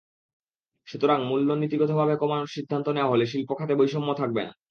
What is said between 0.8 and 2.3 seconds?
সুতরাং মূল্য নীতিগতভাবে